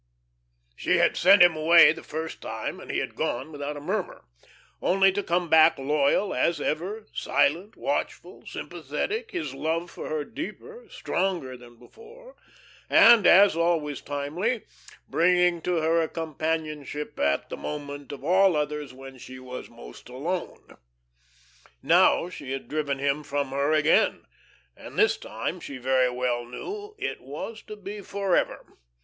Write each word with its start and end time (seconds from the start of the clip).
She 0.75 0.97
had 0.97 1.15
sent 1.15 1.43
him 1.43 1.55
away 1.55 1.93
the 1.93 2.01
first 2.01 2.41
time, 2.41 2.79
and 2.79 2.89
he 2.89 2.97
had 2.97 3.13
gone 3.13 3.51
without 3.51 3.77
a 3.77 3.79
murmur; 3.79 4.25
only 4.81 5.11
to 5.11 5.21
come 5.21 5.47
back 5.47 5.77
loyal 5.77 6.33
as 6.33 6.59
ever, 6.59 7.05
silent, 7.13 7.75
watchful, 7.75 8.43
sympathetic, 8.47 9.29
his 9.29 9.53
love 9.53 9.91
for 9.91 10.09
her 10.09 10.25
deeper, 10.25 10.87
stronger 10.89 11.55
than 11.55 11.75
before, 11.77 12.35
and 12.89 13.27
as 13.27 13.55
always 13.55 14.01
timely 14.01 14.63
bringing 15.07 15.61
to 15.61 15.75
her 15.81 16.01
a 16.01 16.07
companionship 16.09 17.19
at 17.19 17.49
the 17.49 17.57
moment 17.57 18.11
of 18.11 18.23
all 18.23 18.55
others 18.55 18.95
when 18.95 19.19
she 19.19 19.37
was 19.37 19.69
most 19.69 20.09
alone. 20.09 20.77
Now 21.83 22.27
she 22.27 22.53
had 22.53 22.67
driven 22.67 22.97
him 22.97 23.21
from 23.21 23.49
her 23.51 23.71
again, 23.71 24.25
and 24.75 24.97
this 24.97 25.15
time, 25.15 25.59
she 25.59 25.77
very 25.77 26.09
well 26.09 26.43
knew, 26.43 26.95
it 26.97 27.21
was 27.21 27.61
to 27.67 27.75
be 27.75 28.01
forever. 28.01 28.79